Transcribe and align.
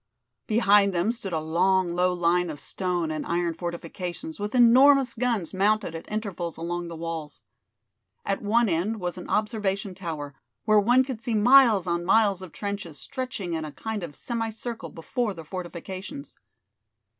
Behind 0.47 0.93
them 0.95 1.11
stood 1.11 1.31
a 1.31 1.39
long, 1.39 1.93
low 1.93 2.11
line 2.11 2.49
of 2.49 2.59
stone 2.59 3.11
and 3.11 3.23
iron 3.23 3.53
fortifications 3.53 4.39
with 4.39 4.55
enormous 4.55 5.13
guns 5.13 5.53
mounted 5.53 5.93
at 5.93 6.11
intervals 6.11 6.57
along 6.57 6.87
the 6.87 6.95
walls. 6.95 7.43
At 8.25 8.41
one 8.41 8.67
end 8.67 8.99
was 8.99 9.19
an 9.19 9.29
observation 9.29 9.93
tower, 9.93 10.33
where 10.65 10.79
one 10.79 11.03
could 11.03 11.21
see 11.21 11.35
miles 11.35 11.85
on 11.85 12.03
miles 12.03 12.41
of 12.41 12.51
trenches 12.51 12.97
stretching 12.99 13.53
in 13.53 13.63
a 13.63 13.71
kind 13.71 14.01
of 14.01 14.15
semicircle 14.15 14.89
before 14.89 15.35
the 15.35 15.45
fortifications. 15.45 16.35